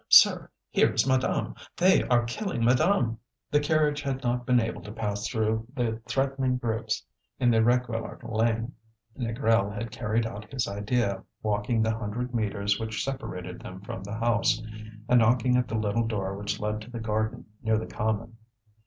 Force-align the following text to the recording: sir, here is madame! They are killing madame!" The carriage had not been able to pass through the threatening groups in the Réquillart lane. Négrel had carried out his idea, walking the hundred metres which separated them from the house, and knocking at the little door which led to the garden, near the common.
sir, 0.09 0.49
here 0.71 0.91
is 0.91 1.05
madame! 1.05 1.53
They 1.77 2.01
are 2.05 2.25
killing 2.25 2.65
madame!" 2.65 3.19
The 3.51 3.59
carriage 3.59 4.01
had 4.01 4.23
not 4.23 4.47
been 4.47 4.59
able 4.59 4.81
to 4.81 4.91
pass 4.91 5.27
through 5.27 5.67
the 5.75 6.01
threatening 6.07 6.57
groups 6.57 7.05
in 7.39 7.51
the 7.51 7.59
Réquillart 7.59 8.23
lane. 8.27 8.73
Négrel 9.15 9.71
had 9.71 9.91
carried 9.91 10.25
out 10.25 10.51
his 10.51 10.67
idea, 10.67 11.23
walking 11.43 11.83
the 11.83 11.93
hundred 11.95 12.33
metres 12.33 12.79
which 12.79 13.03
separated 13.03 13.59
them 13.61 13.79
from 13.81 14.01
the 14.03 14.15
house, 14.15 14.59
and 15.07 15.19
knocking 15.19 15.55
at 15.55 15.67
the 15.67 15.75
little 15.77 16.07
door 16.07 16.35
which 16.35 16.59
led 16.59 16.81
to 16.81 16.89
the 16.89 16.99
garden, 16.99 17.45
near 17.61 17.77
the 17.77 17.85
common. 17.85 18.37